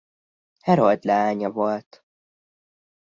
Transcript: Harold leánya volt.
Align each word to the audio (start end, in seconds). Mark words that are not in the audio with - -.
Harold 0.61 1.03
leánya 1.03 1.51
volt. 1.51 2.05